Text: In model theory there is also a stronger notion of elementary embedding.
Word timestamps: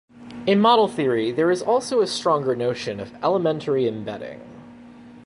In 0.47 0.59
model 0.59 0.87
theory 0.87 1.29
there 1.31 1.51
is 1.51 1.61
also 1.61 2.01
a 2.01 2.07
stronger 2.07 2.55
notion 2.55 2.99
of 2.99 3.13
elementary 3.23 3.87
embedding. 3.87 4.41